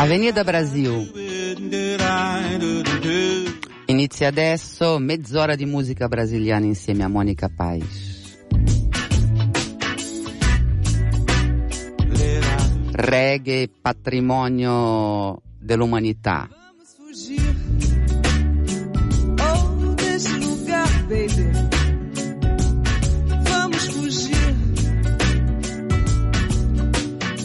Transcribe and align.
Avenida 0.00 0.42
Brasil. 0.42 1.12
Inizia 3.84 4.28
adesso 4.28 4.98
mezz'ora 4.98 5.54
di 5.54 5.66
musica 5.66 6.08
brasiliana 6.08 6.64
insieme 6.64 7.04
a 7.04 7.08
Monica 7.08 7.50
Paz. 7.54 8.38
Reggae, 12.92 13.68
patrimonio 13.78 15.42
dell'umanità. 15.58 16.48
Oh, 19.38 19.94
desse 19.96 20.38
lugar, 20.38 21.04
baby. 21.08 21.68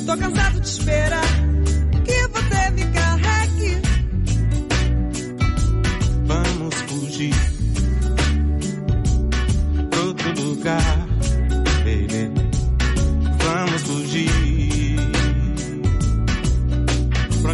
Tô 0.05 0.17
cansado 0.17 0.61
de 0.61 0.67
esperar 0.67 1.14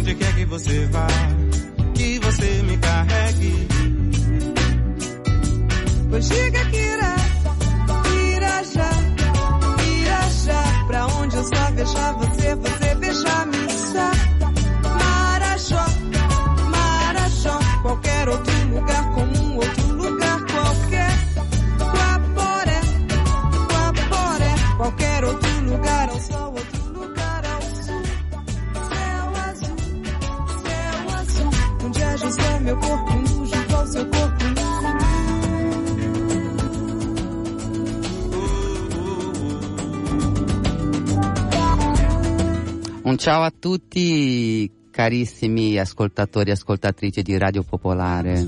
onde 0.02 0.16
quer 0.16 0.34
que 0.34 0.44
você 0.46 0.86
vá, 0.86 1.06
que 1.94 2.18
você 2.18 2.62
me 2.64 2.76
carregue. 2.78 3.68
Pois 6.10 6.28
diga 6.28 6.64
que 6.66 6.76
irá, 6.76 7.16
irá 8.34 8.62
já, 8.64 8.90
irá 9.86 10.28
já. 10.28 10.84
Pra 10.88 11.06
onde 11.06 11.36
eu 11.36 11.44
só 11.44 11.70
beijar 11.70 12.14
você, 12.14 12.54
você 12.56 12.81
ciao 43.22 43.42
a 43.42 43.52
tutti 43.56 44.68
carissimi 44.90 45.78
ascoltatori 45.78 46.50
e 46.50 46.54
ascoltatrici 46.54 47.22
di 47.22 47.38
Radio 47.38 47.62
Popolare. 47.62 48.44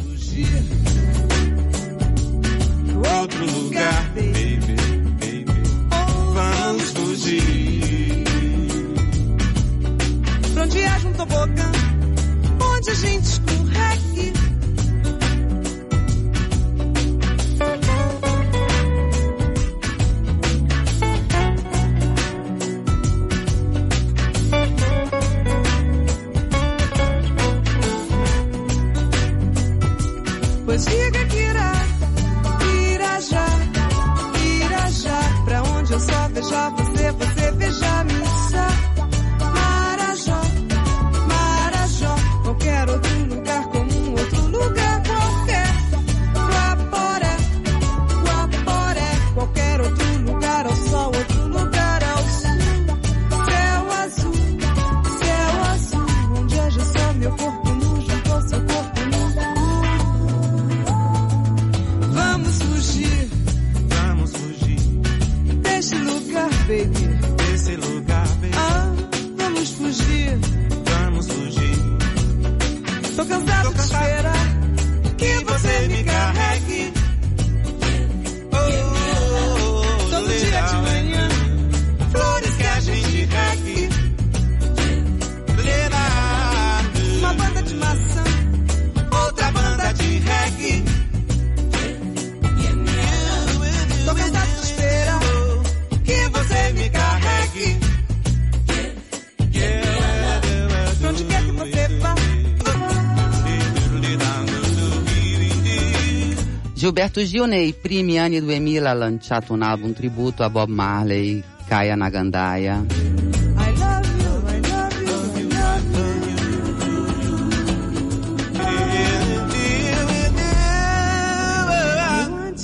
Gilberto 106.85 107.23
Gil 107.23 107.45
nei 107.49 107.73
primi 107.73 108.19
anni 108.19 108.41
2000 108.41 108.91
ha 108.91 108.93
lanciato 108.93 109.55
un 109.55 109.63
album 109.63 109.95
tributo 109.95 110.43
a 110.43 110.51
Bob 110.51 110.69
Marley, 110.69 111.43
Kaya 111.67 111.97
you. 111.97 112.85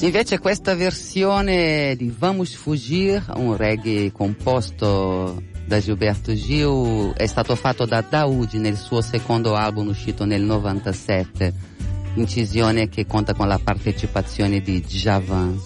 Invece 0.03 0.39
questa 0.39 0.75
versione 0.75 1.95
di 1.97 2.15
Vamos 2.15 2.55
Fugir, 2.55 3.25
un 3.37 3.57
reggae 3.57 4.13
composto 4.13 5.43
da 5.65 5.81
Gilberto 5.81 6.35
Gil, 6.35 7.15
è 7.17 7.25
stato 7.25 7.57
fatto 7.57 7.87
da 7.87 8.03
Daoud 8.03 8.53
nel 8.53 8.77
suo 8.77 9.01
secondo 9.01 9.55
album 9.55 9.89
uscito 9.89 10.27
nel 10.27 10.43
97, 10.43 11.79
incisione 12.15 12.89
che 12.89 13.07
conta 13.07 13.35
con 13.35 13.49
la 13.49 13.61
partecipazione 13.63 14.61
di 14.61 14.81
Javan. 14.83 15.61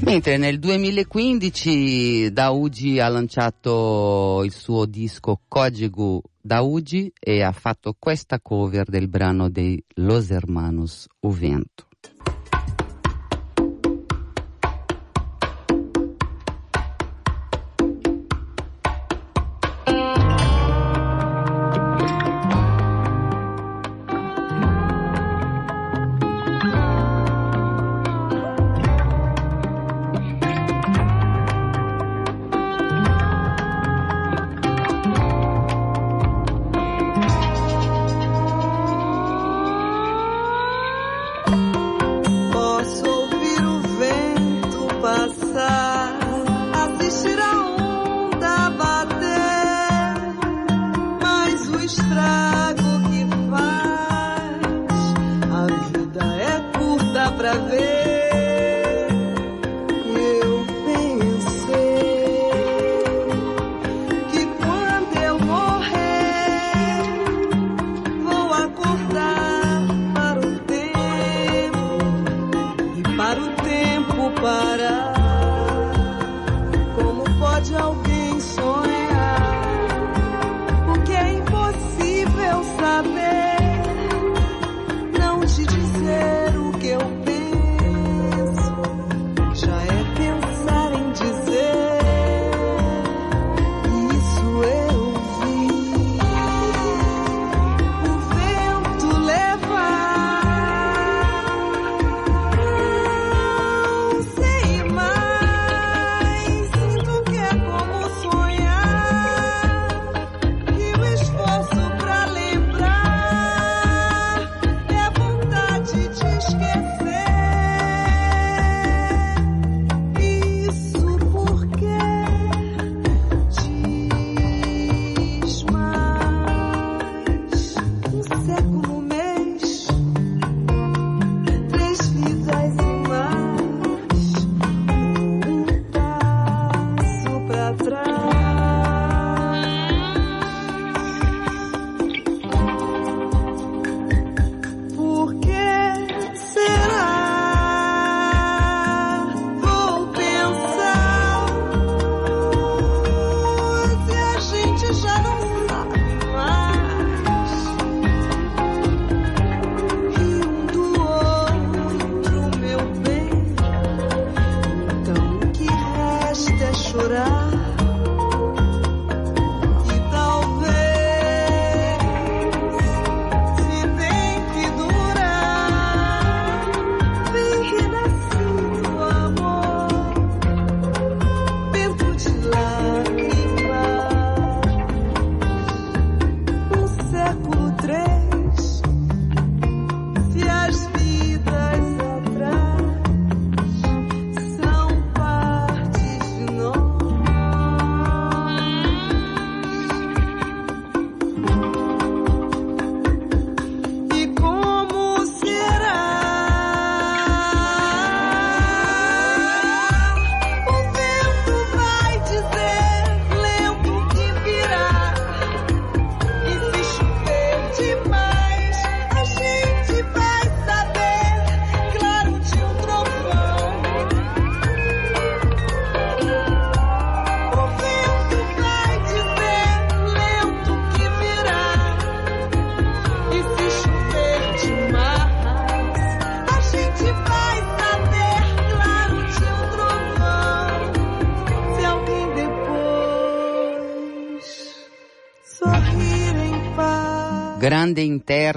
Mentre 0.00 0.36
nel 0.36 0.58
2015 0.58 2.30
Daudi 2.30 3.00
ha 3.00 3.08
lanciato 3.08 4.42
il 4.44 4.52
suo 4.52 4.84
disco 4.84 5.40
Código 5.48 6.22
Daudi 6.40 7.10
e 7.18 7.42
ha 7.42 7.52
fatto 7.52 7.96
questa 7.98 8.38
cover 8.38 8.84
del 8.84 9.08
brano 9.08 9.48
dei 9.48 9.82
Los 9.94 10.30
Hermanos 10.30 11.06
O 11.20 11.30
Vento. 11.30 11.88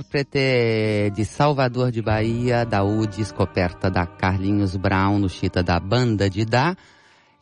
Intérprete 0.08 1.12
de 1.14 1.26
Salvador 1.26 1.92
de 1.92 2.02
Bahia, 2.02 2.64
Daúde, 2.64 3.26
scoperta 3.26 3.90
da 3.90 4.06
Carlinhos 4.06 4.78
Brown, 4.78 5.22
uscita 5.24 5.62
da 5.62 5.80
banda 5.80 6.30
di 6.30 6.46
Da, 6.46 6.76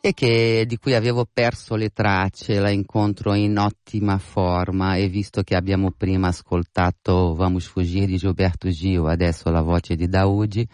e 0.00 0.12
che, 0.12 0.64
di 0.66 0.76
cui 0.76 0.94
avevo 0.94 1.26
perso 1.32 1.76
le 1.76 1.90
tracce, 1.90 2.58
la 2.58 2.70
incontro 2.70 3.34
in 3.34 3.56
ottima 3.56 4.18
forma 4.18 4.96
e 4.96 5.08
visto 5.08 5.42
che 5.42 5.54
abbiamo 5.54 5.92
prima 5.92 6.28
ascoltato 6.28 7.34
Vamos 7.34 7.66
Fugir 7.66 8.06
di 8.06 8.16
Gilberto 8.16 8.68
Gil, 8.68 9.04
adesso 9.06 9.48
la 9.50 9.62
voce 9.62 9.94
di 9.94 10.08
Daúde, 10.08 10.66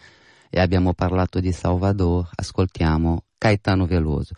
e 0.49 0.59
abbiamo 0.59 0.93
parlato 0.93 1.39
di 1.39 1.51
Salvador, 1.51 2.27
ascoltiamo 2.33 3.23
Caetano 3.37 3.85
Veloso. 3.85 4.33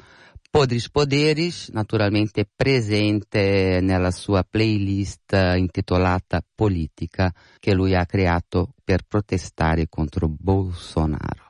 Podres 0.56 0.90
Poderes, 0.90 1.68
naturalmente 1.74 2.48
presente 2.56 3.80
nella 3.82 4.10
sua 4.10 4.48
playlist 4.50 5.34
eh, 5.34 5.58
intitolata 5.58 6.42
Politica, 6.56 7.34
che 7.60 7.74
lui 7.74 7.94
ha 7.94 8.06
creato 8.06 8.70
per 8.82 9.02
protestare 9.06 9.90
contro 9.90 10.30
Bolsonaro. 10.30 11.45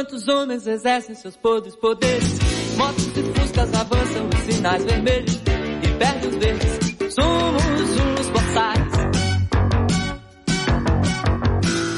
Enquanto 0.00 0.16
os 0.16 0.28
homens 0.28 0.66
exercem 0.66 1.14
seus 1.14 1.36
podres 1.36 1.76
poderes, 1.76 2.38
motos 2.78 3.06
e 3.08 3.22
fuscas 3.38 3.74
avançam 3.74 4.30
os 4.30 4.54
sinais 4.54 4.82
vermelhos 4.82 5.34
e 5.34 5.88
perdem 5.98 6.30
os 6.30 6.36
verdes. 6.36 7.14
Somos 7.14 7.62
uns 8.00 8.30
boçais. 8.30 8.92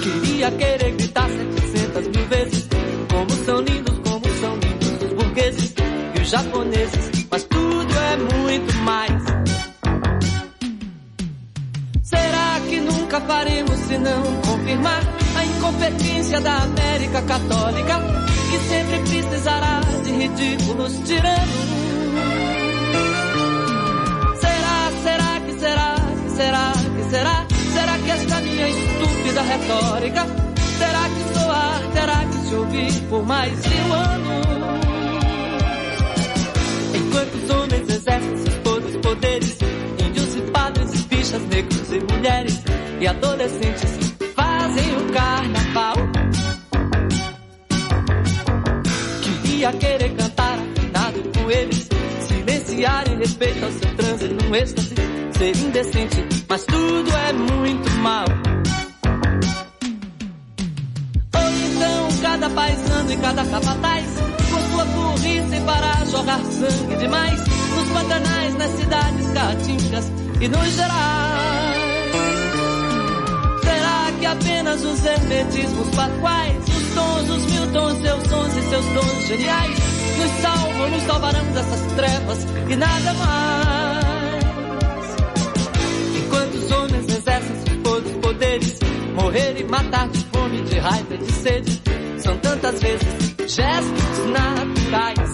Queria 0.02 0.50
querer 0.50 0.90
gritar 0.96 1.28
700 1.30 2.08
mil 2.08 2.26
vezes 2.26 2.68
como 3.08 3.30
são 3.44 3.60
lindos, 3.60 3.98
como 4.00 4.40
são 4.40 4.56
lindos 4.56 5.02
os 5.04 5.12
burgueses 5.12 5.74
e 6.16 6.20
os 6.22 6.28
japoneses, 6.28 7.26
mas 7.30 7.44
tudo 7.44 7.94
é 7.98 8.16
muito 8.16 8.74
mais. 8.78 9.22
Será 12.02 12.60
que 12.68 12.80
nunca 12.80 13.20
faremos 13.20 13.78
se 13.78 13.96
não 13.96 14.22
confirmar 14.44 15.21
a 15.62 15.68
incompetência 15.68 16.40
da 16.40 16.56
América 16.64 17.22
Católica, 17.22 18.00
que 18.50 18.58
sempre 18.68 18.98
precisará 18.98 19.80
de 20.02 20.10
ridículos 20.10 20.92
tiranos? 21.04 21.48
Será, 24.40 24.92
será 25.02 25.40
que 25.40 25.60
será, 25.60 25.94
que 26.24 26.30
será, 26.30 26.72
que 26.96 27.10
será? 27.10 27.46
Será 27.72 27.98
que 27.98 28.10
esta 28.10 28.40
minha 28.40 28.68
estúpida 28.68 29.42
retórica 29.42 30.26
terá 30.78 31.08
que 31.08 31.38
soar, 31.38 31.80
terá 31.94 32.24
que 32.24 32.48
se 32.48 32.54
ouvir 32.54 32.92
por 33.08 33.24
mais 33.24 33.62
de 33.62 33.68
um 33.68 33.92
ano? 33.92 34.32
Enquanto 36.94 37.34
os 37.34 37.50
homens 37.50 37.88
exercem 37.88 38.36
seus 38.36 38.56
podres 38.56 38.96
poderes, 38.96 39.58
índios 40.06 40.36
e 40.36 40.40
padres 40.50 40.92
e 40.92 40.98
bichas, 41.04 41.42
negros 41.48 41.92
e 41.92 42.00
mulheres 42.12 42.60
e 43.00 43.06
adolescentes 43.06 44.11
Queria 49.62 49.78
querer 49.78 50.16
cantar 50.16 50.58
afinado 50.58 51.22
com 51.38 51.48
eles, 51.48 51.88
silenciar 52.26 53.08
em 53.08 53.16
respeito 53.16 53.64
ao 53.64 53.70
seu 53.70 53.94
trânsito 53.94 54.44
num 54.44 54.56
êxtase, 54.56 54.94
ser 55.38 55.56
indecente, 55.56 56.26
mas 56.48 56.64
tudo 56.64 57.08
é 57.16 57.32
muito 57.32 57.88
mal. 57.98 58.24
Ou 61.36 61.48
então 61.70 62.08
cada 62.22 62.50
paisano 62.50 63.12
e 63.12 63.16
cada 63.18 63.44
capataz, 63.44 64.06
com 64.50 64.74
sua 64.74 64.84
burrice 64.84 65.60
para 65.64 66.06
jogar 66.06 66.40
sangue 66.40 66.96
demais, 66.96 67.38
nos 67.38 67.88
pantanais, 67.92 68.54
nas 68.56 68.70
cidades 68.72 69.30
caatingas 69.30 70.12
e 70.40 70.48
nos 70.48 70.74
gerais. 70.74 72.12
Será 73.62 74.12
que 74.18 74.26
apenas 74.26 74.84
os 74.84 75.04
hermetismos 75.04 75.88
pasquais, 75.90 76.61
os 77.22 77.30
os 77.30 77.52
mil 77.52 77.72
tons, 77.72 77.98
seus 78.02 78.22
sons 78.28 78.56
e 78.56 78.62
seus 78.62 78.84
dons 78.86 79.26
geniais, 79.28 79.78
nos 80.18 80.30
salvam, 80.42 80.90
nos 80.90 81.02
salvarão 81.04 81.44
dessas 81.52 81.92
trevas 81.92 82.46
e 82.68 82.76
nada 82.76 83.14
mais? 83.14 84.42
Enquanto 86.16 86.54
os 86.54 86.70
homens 86.70 87.08
exercem 87.08 87.56
seus 87.56 88.16
poderes, 88.16 88.78
morrer 89.14 89.60
e 89.60 89.64
matar 89.64 90.08
de 90.08 90.18
fome, 90.26 90.62
de 90.62 90.78
raiva 90.78 91.16
de 91.18 91.32
sede, 91.32 91.82
são 92.18 92.36
tantas 92.38 92.80
vezes 92.80 93.34
gestos 93.48 94.18
naturais. 94.30 95.32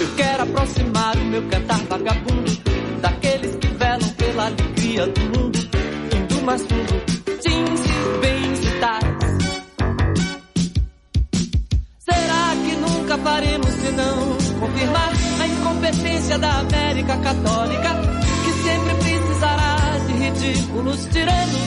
Eu 0.00 0.08
quero 0.16 0.42
aproximar 0.42 1.16
o 1.16 1.24
meu 1.24 1.42
cantar 1.48 1.80
vagabundo 1.88 2.58
daqueles 3.00 3.56
que 3.56 3.68
velam 3.68 4.08
pela 4.16 4.46
alegria 4.46 5.06
do 5.06 5.20
mundo, 5.20 5.58
indo 6.14 6.42
mais 6.44 6.62
fundo, 6.62 7.17
da 16.40 16.60
América 16.60 17.16
Católica, 17.18 17.90
que 18.44 18.52
sempre 18.62 18.94
precisará 18.94 19.76
de 20.06 20.12
ridículos 20.12 21.06
tiranos? 21.10 21.60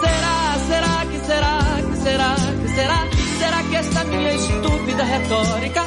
Será, 0.00 0.56
será 0.68 1.06
que 1.10 1.18
será, 1.26 1.58
que 1.90 1.96
será, 1.96 2.36
que 2.62 2.68
será? 2.74 3.04
Será 3.38 3.62
que 3.62 3.76
esta 3.76 4.04
minha 4.04 4.32
estúpida 4.32 5.04
retórica 5.04 5.84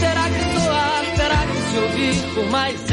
terá 0.00 0.24
que 0.28 0.60
soar, 0.60 1.04
terá 1.16 1.46
que 1.46 1.58
se 1.70 1.78
ouvir 1.78 2.34
por 2.34 2.50
mais 2.50 2.85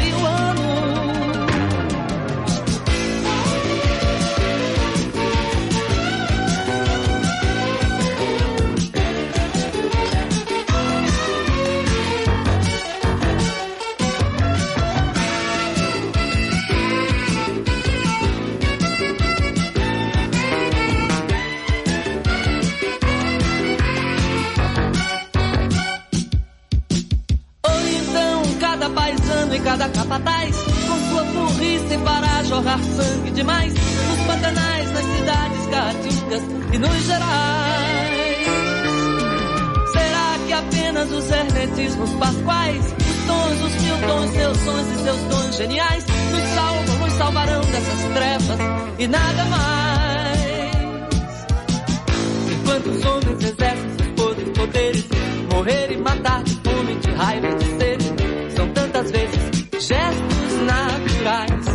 geniais, 45.64 46.04
nos 46.30 46.42
salvam, 46.54 46.98
nos 46.98 47.12
salvarão 47.14 47.60
dessas 47.62 48.00
trevas 48.12 48.58
e 48.98 49.06
nada 49.06 49.44
mais? 49.46 50.44
Enquanto 52.52 52.86
os 52.90 53.04
homens 53.04 53.44
exercem 53.44 53.90
seus 53.96 54.58
poderes, 54.58 55.08
morrer 55.50 55.92
e 55.92 55.96
matar 55.96 56.42
de 56.42 56.54
fome, 56.56 56.94
de 56.96 57.10
raiva 57.12 57.48
e 57.48 57.54
de 57.54 57.64
sede, 57.78 58.04
são 58.54 58.68
tantas 58.68 59.10
vezes 59.10 59.40
gestos 59.80 60.52
naturais. 60.66 61.66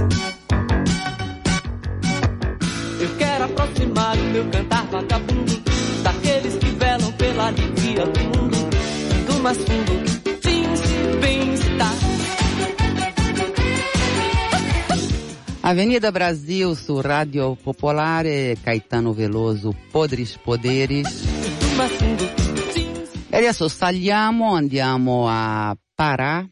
Eu 3.02 3.16
quero 3.18 3.44
aproximar 3.46 4.16
o 4.18 4.24
meu 4.26 4.46
cantar 4.52 4.86
vagabundo 4.86 5.64
daqueles 6.04 6.58
que 6.58 6.70
velam 6.72 7.12
pela 7.14 7.48
alegria 7.48 8.06
do 8.06 8.20
mundo, 8.20 8.70
do 9.26 9.42
mais 9.42 9.58
fundo, 9.58 10.09
Avenida 15.70 16.12
Brasil 16.12 16.76
su 16.76 17.00
Radio 17.00 17.54
Popolare, 17.54 18.58
Caetano 18.60 19.14
Veloso, 19.14 19.72
Podres 19.92 20.36
Poderes. 20.40 21.24
E 23.30 23.38
adesso 23.38 23.68
saliamo, 23.68 24.56
andiamo 24.56 25.28
a 25.30 25.78
Pará, 25.94 26.44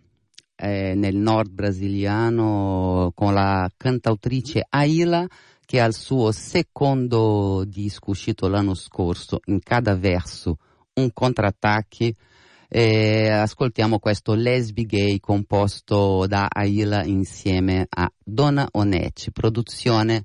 eh, 0.55 0.93
nel 0.93 1.15
nord 1.15 1.49
brasiliano, 1.49 3.11
con 3.15 3.33
la 3.33 3.67
cantautrice 3.75 4.63
Aila, 4.69 5.25
che 5.65 5.81
ha 5.81 5.85
il 5.87 5.95
suo 5.95 6.31
secondo 6.31 7.63
disco 7.65 8.11
uscito 8.11 8.47
l'anno 8.47 8.75
scorso, 8.75 9.39
in 9.45 9.61
cada 9.63 9.95
verso 9.95 10.59
un 10.93 11.11
contrattacchi. 11.11 12.15
E 12.69 13.29
ascoltiamo 13.29 13.97
questo 13.97 14.33
Lesbi 14.33 14.85
Gay 14.85 15.19
composto 15.19 16.27
da 16.27 16.47
Aila 16.49 17.05
insieme 17.05 17.87
a 17.89 18.11
Donna 18.21 18.67
Onecci, 18.69 19.31
produzione 19.31 20.23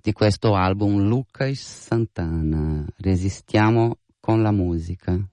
di 0.00 0.12
questo 0.12 0.54
album 0.54 1.08
Lucas 1.08 1.58
Santana. 1.58 2.86
Resistiamo 2.98 3.98
con 4.20 4.40
la 4.40 4.52
musica. 4.52 5.29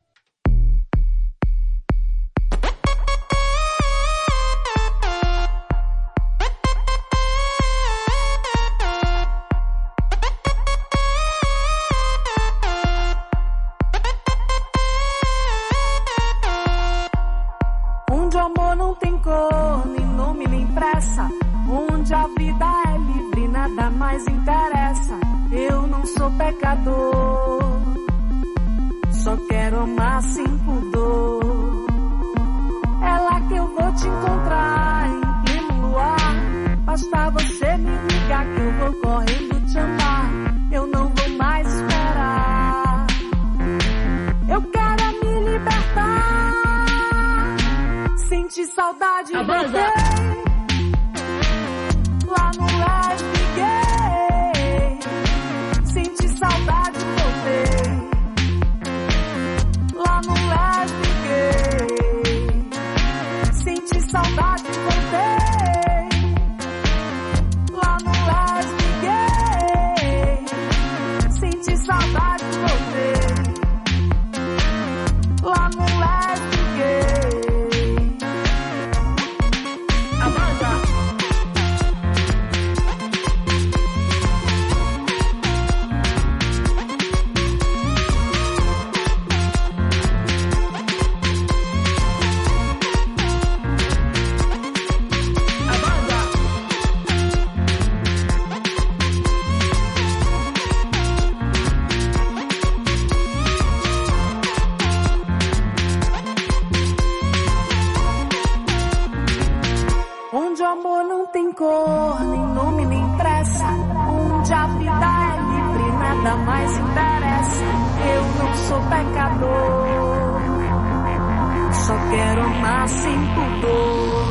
Sem 122.87 123.19
pudor. 123.35 124.27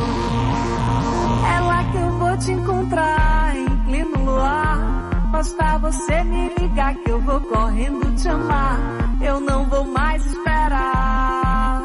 É 1.54 1.60
lá 1.60 1.84
que 1.84 1.96
eu 1.98 2.10
vou 2.18 2.38
te 2.38 2.52
encontrar, 2.52 3.56
em 3.56 3.76
pleno 3.84 4.24
luar. 4.24 4.96
Basta 5.30 5.78
você 5.78 6.24
me 6.24 6.48
ligar 6.58 6.94
que 6.94 7.10
eu 7.10 7.20
vou 7.20 7.40
correndo 7.40 8.14
te 8.16 8.28
amar. 8.28 8.78
Eu 9.20 9.40
não 9.40 9.64
vou 9.66 9.84
mais 9.84 10.24
esperar. 10.24 11.82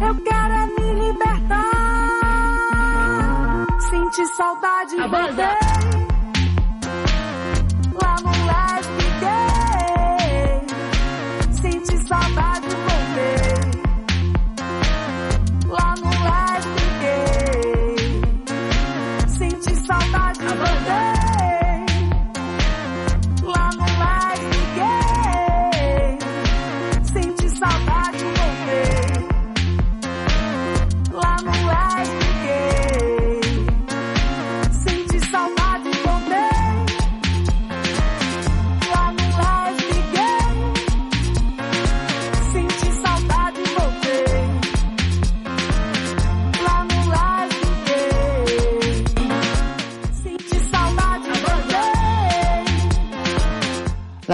Eu 0.00 0.14
quero 0.16 0.54
é 0.54 0.66
me 0.66 0.94
libertar. 1.06 1.66
Sentir 3.90 4.26
saudade, 4.26 4.96
voltei. 4.96 5.44
Lá 5.44 5.59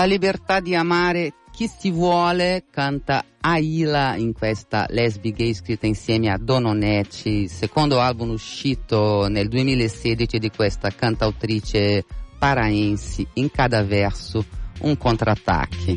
libertà 0.06 0.60
di 0.60 0.74
amare 0.74 1.32
chi 1.52 1.68
si 1.68 1.90
vuole 1.90 2.64
canta 2.70 3.24
Aila 3.40 4.16
in 4.16 4.32
questa 4.32 4.86
lesbi 4.88 5.32
gay 5.32 5.54
scritta 5.54 5.86
insieme 5.86 6.30
a 6.30 6.36
Dononecci, 6.36 7.48
secondo 7.48 8.00
album 8.00 8.30
uscito 8.30 9.26
nel 9.28 9.48
2016 9.48 10.38
di 10.38 10.50
questa 10.50 10.90
cantautrice 10.90 12.04
paraense, 12.38 13.26
in 13.34 13.50
cada 13.50 13.82
verso 13.84 14.44
un 14.80 14.96
contrattacchi. 14.96 15.96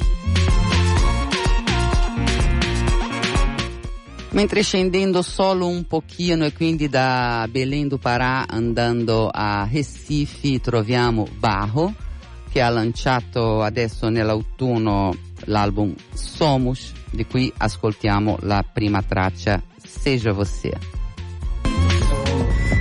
Mentre 4.31 4.61
scendendo 4.61 5.21
solo 5.23 5.67
un 5.67 5.85
pochino 5.85 6.45
e 6.45 6.53
quindi 6.53 6.87
da 6.87 7.47
Belém 7.49 7.87
do 7.87 7.97
Pará 7.97 8.45
andando 8.47 9.27
a 9.31 9.67
Recife 9.69 10.59
troviamo 10.59 11.27
Barro 11.37 12.07
che 12.51 12.61
ha 12.61 12.69
lanciato 12.69 13.61
adesso 13.61 14.09
nell'autunno 14.09 15.15
l'album 15.45 15.93
Somos, 16.13 16.91
di 17.11 17.25
cui 17.25 17.51
ascoltiamo 17.55 18.37
la 18.41 18.63
prima 18.63 19.01
traccia 19.01 19.61
Seja 19.83 20.31
Você. 20.33 20.71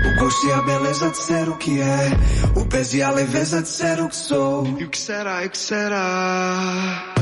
O 0.04 0.20
gosto 0.20 0.46
e 0.46 0.52
a 0.52 0.62
beleza 0.62 1.10
de 1.10 1.16
ser 1.16 1.48
o 1.48 1.56
que 1.56 1.80
é. 1.80 2.10
O 2.56 2.66
peso 2.66 2.96
e 2.96 3.02
a 3.02 3.10
leveza 3.10 3.62
de 3.62 3.68
ser 3.68 4.00
o 4.00 4.08
que 4.08 4.16
sou. 4.16 4.66
E 4.78 4.84
o 4.84 4.88
que 4.88 4.98
será, 4.98 5.44
e 5.44 5.46
o 5.46 5.50
que 5.50 5.58
será? 5.58 7.14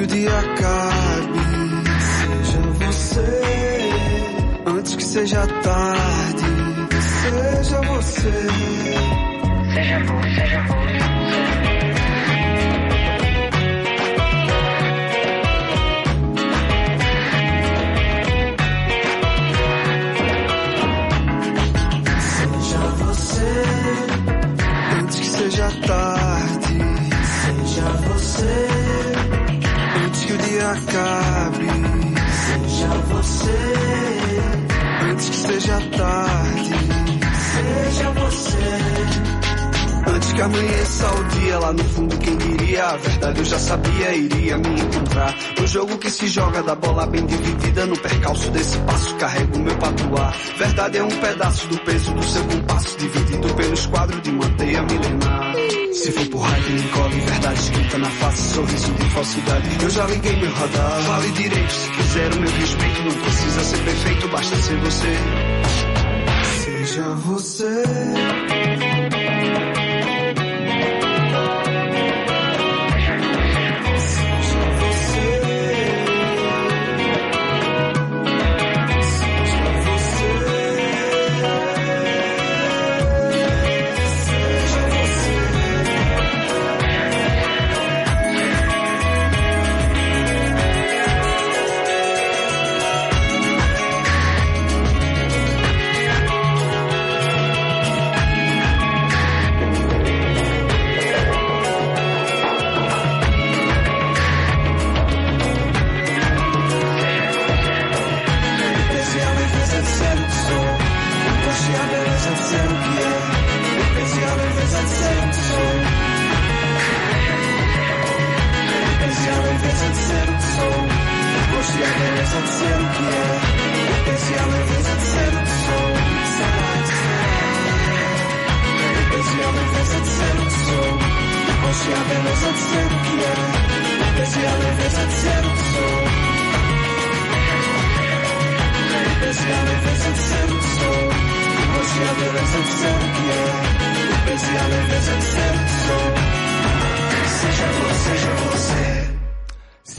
Que 0.00 0.04
o 0.04 0.06
dia 0.06 0.30
acabe. 0.38 1.40
Seja 2.00 2.60
você, 2.78 3.90
antes 4.66 4.96
que 4.96 5.04
seja 5.04 5.46
tarde. 5.46 6.44
Seja 7.00 7.80
você. 7.82 8.32
Seja 9.74 11.09
seja 35.70 35.80
tarde. 35.96 36.70
Seja 37.52 38.10
você. 38.10 38.58
Antes 40.10 40.32
que 40.32 40.42
amanheça 40.42 41.06
o 41.12 41.24
dia 41.24 41.58
lá 41.58 41.72
no 41.72 41.84
fundo, 41.84 42.18
quem 42.18 42.36
diria? 42.36 42.84
A 42.84 42.96
verdade 42.96 43.38
eu 43.38 43.44
já 43.44 43.58
sabia, 43.58 44.14
iria 44.14 44.58
me 44.58 44.80
encontrar. 44.80 45.34
No 45.58 45.66
jogo 45.66 45.98
que 45.98 46.10
se 46.10 46.26
joga 46.26 46.62
da 46.62 46.74
bola 46.74 47.06
bem 47.06 47.24
dividida, 47.26 47.86
no 47.86 47.96
percalço 47.98 48.50
desse 48.50 48.78
passo 48.78 49.14
carrego 49.16 49.58
meu 49.58 49.76
patuar. 49.76 50.34
Verdade 50.58 50.98
é 50.98 51.04
um 51.04 51.20
pedaço 51.20 51.68
do 51.68 51.78
peso 51.78 52.12
do 52.12 52.22
seu 52.22 52.42
compasso, 52.44 52.98
dividido 52.98 53.54
pelos 53.54 53.86
quadros 53.86 54.22
de 54.22 54.30
uma 54.30 54.48
teia 54.50 54.82
milenar. 54.82 55.49
Se 55.92 56.12
for 56.12 56.26
por 56.28 56.38
raio, 56.38 56.70
me 56.70 56.88
cobre 56.90 57.20
verdade 57.20 57.60
escrita 57.60 57.98
na 57.98 58.10
face, 58.10 58.54
sorriso 58.54 58.92
de 58.92 59.10
falsidade. 59.10 59.68
Eu 59.82 59.90
já 59.90 60.06
liguei 60.06 60.36
meu 60.36 60.52
radar. 60.52 61.02
Fale 61.02 61.30
direito, 61.32 61.72
se 61.72 61.90
quiser 61.90 62.32
o 62.32 62.40
meu 62.40 62.50
respeito, 62.50 63.02
não 63.02 63.14
precisa 63.14 63.64
ser 63.64 63.84
perfeito, 63.84 64.28
basta 64.28 64.56
ser 64.56 64.76
você. 64.78 65.16
Seja 66.62 67.14
você. 67.14 68.59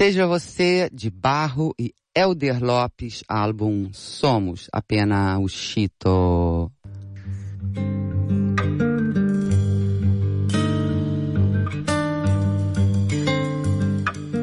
Seja 0.02 0.26
Você, 0.26 0.90
de 0.92 1.12
Barro 1.12 1.76
e 1.78 1.94
Elder 2.16 2.60
Lopes, 2.60 3.24
álbum 3.28 3.94
Somos, 3.94 4.68
apenas 4.74 5.40
o 5.40 5.48
Chito. 5.48 6.72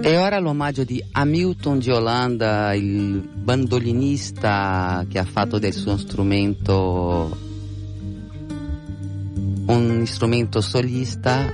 É 0.05 0.12
e 0.12 0.16
ora 0.16 0.38
l'omaggio 0.38 0.87
de 0.87 1.03
Hamilton 1.12 1.81
de 1.81 1.90
Holanda, 1.90 2.71
o 2.77 3.38
bandolinista 3.40 5.05
que 5.11 5.18
ha 5.18 5.25
fatto 5.25 5.59
del 5.59 5.73
seu 5.73 5.92
instrumento 5.92 7.37
um 9.68 10.03
instrumento 10.03 10.62
solista 10.62 11.53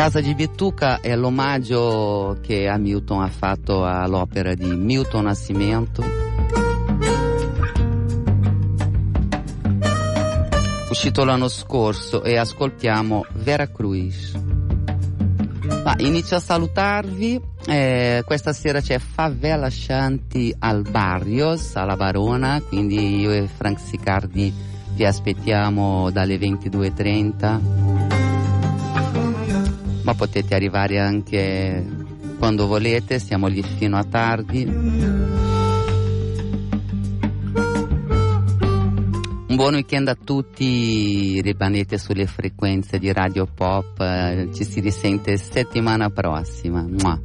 Casa 0.00 0.22
di 0.22 0.34
Bituca 0.34 1.00
è 1.02 1.14
l'omaggio 1.14 2.38
che 2.40 2.66
Hamilton 2.66 3.20
ha 3.20 3.28
fatto 3.28 3.84
all'opera 3.84 4.54
di 4.54 4.74
Milton 4.74 5.24
Nascimento. 5.24 6.02
Uscito 10.88 11.22
l'anno 11.22 11.48
scorso 11.48 12.22
e 12.22 12.38
ascoltiamo 12.38 13.26
Vera 13.34 13.68
Cruz. 13.70 14.32
Ma 15.84 15.94
inizio 15.98 16.38
a 16.38 16.40
salutarvi. 16.40 17.38
Eh, 17.66 18.22
questa 18.24 18.54
sera 18.54 18.80
c'è 18.80 18.98
Favela 18.98 19.68
Shanti 19.68 20.56
al 20.60 20.80
Barrios, 20.80 21.76
alla 21.76 21.96
Barona, 21.96 22.62
quindi 22.66 23.20
io 23.20 23.32
e 23.32 23.46
Frank 23.54 23.78
Sicardi 23.78 24.50
vi 24.94 25.04
aspettiamo 25.04 26.10
dalle 26.10 26.38
22.30 26.38 27.89
ma 30.10 30.14
potete 30.14 30.54
arrivare 30.56 30.98
anche 30.98 31.86
quando 32.38 32.66
volete, 32.66 33.20
siamo 33.20 33.46
lì 33.46 33.62
fino 33.62 33.96
a 33.96 34.02
tardi. 34.02 34.64
Un 39.46 39.56
buon 39.56 39.74
weekend 39.74 40.08
a 40.08 40.16
tutti, 40.16 41.40
rimanete 41.40 41.96
sulle 41.98 42.26
frequenze 42.26 42.98
di 42.98 43.12
Radio 43.12 43.46
Pop, 43.46 44.00
eh, 44.00 44.48
ci 44.52 44.64
si 44.64 44.80
risente 44.80 45.36
settimana 45.36 46.10
prossima. 46.10 46.84
Mua. 46.88 47.20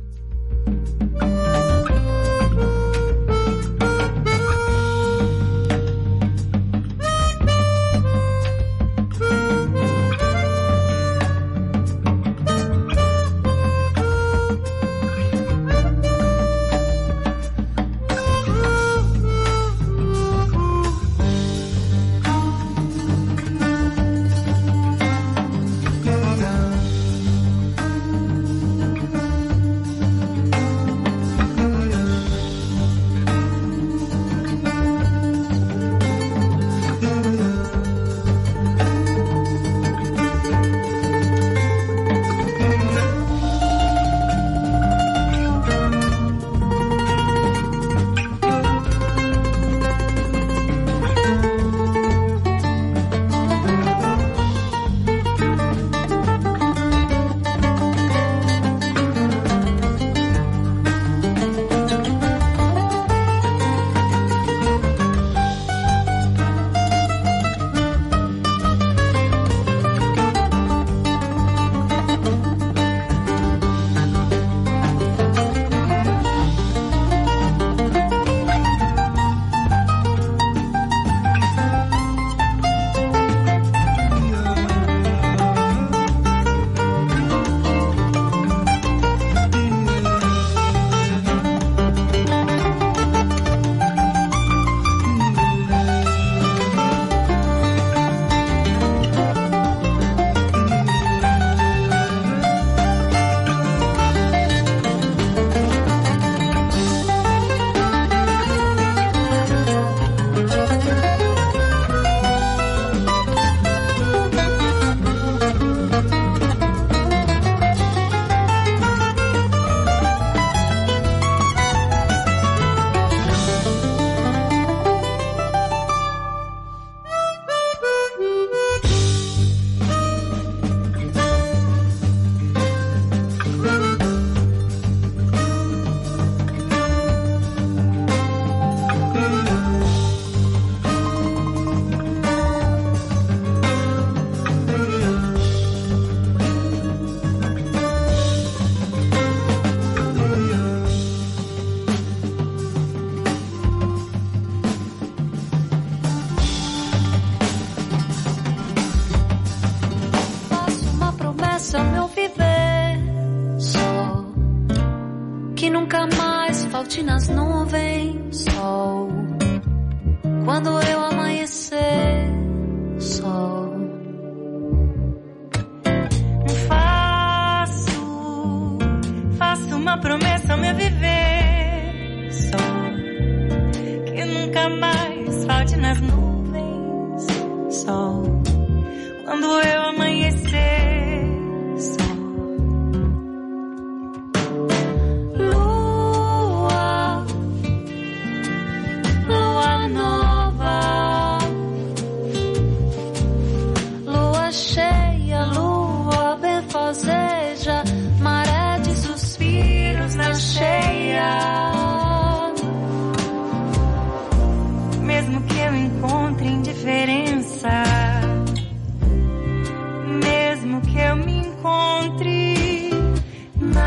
Quando 170.45 170.79
eu 170.79 171.03
amanhecer 171.03 171.84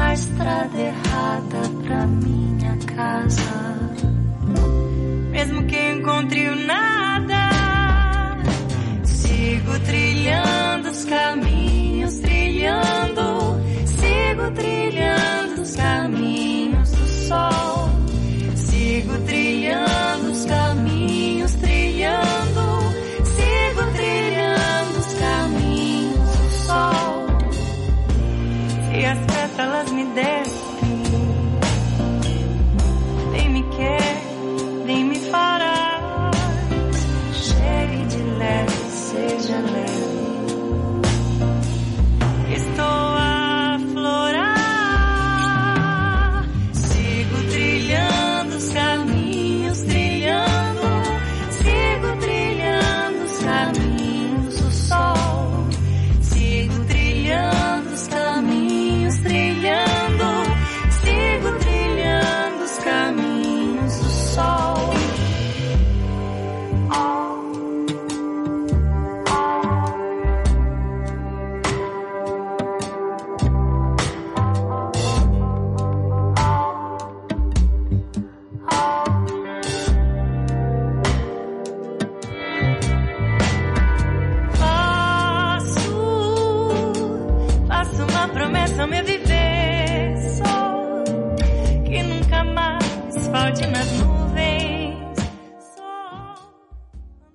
A 0.09 0.15
estrada 0.15 0.81
errada 0.81 1.69
pra 1.85 2.07
minha 2.07 2.79
casa. 2.97 3.43
Mesmo 5.31 5.67
que 5.67 5.77
encontre 5.93 6.49
o 6.49 6.57
nada, 6.67 7.51
sigo 9.05 9.79
trilhando 9.81 10.89
os 10.89 11.05
caminhos, 11.05 12.15
trilhando, 12.21 13.61
sigo 13.85 14.51
trilhando 14.55 15.61
os 15.61 15.77
caminhos 15.77 16.91
do 16.91 17.07
sol. 17.29 17.58